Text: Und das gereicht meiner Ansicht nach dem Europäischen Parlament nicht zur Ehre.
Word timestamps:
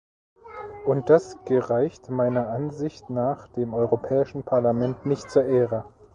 Und 0.87 1.11
das 1.11 1.37
gereicht 1.45 2.09
meiner 2.09 2.47
Ansicht 2.49 3.11
nach 3.11 3.47
dem 3.49 3.75
Europäischen 3.75 4.41
Parlament 4.41 5.05
nicht 5.05 5.29
zur 5.29 5.45
Ehre. 5.45 5.85